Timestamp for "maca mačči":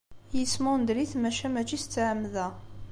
1.21-1.77